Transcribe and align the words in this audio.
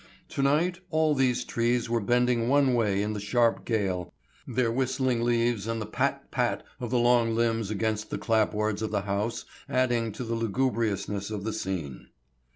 To 0.29 0.41
night 0.41 0.79
all 0.89 1.13
these 1.13 1.45
trees 1.45 1.87
were 1.87 1.99
bending 1.99 2.49
one 2.49 2.73
way 2.73 3.03
in 3.03 3.13
the 3.13 3.19
sharp 3.19 3.65
gale, 3.65 4.11
their 4.47 4.71
whistling 4.71 5.21
leaves 5.21 5.67
and 5.67 5.79
the 5.79 5.85
pat, 5.85 6.31
pat 6.31 6.63
of 6.79 6.89
the 6.89 6.97
long 6.97 7.35
limbs 7.35 7.69
against 7.69 8.09
the 8.09 8.17
clap 8.17 8.49
boards 8.53 8.81
of 8.81 8.89
the 8.89 9.01
house 9.01 9.45
adding 9.69 10.11
to 10.13 10.23
the 10.23 10.33
lugubriousness 10.33 11.29
of 11.29 11.43
the 11.43 11.53
scene. 11.53 12.07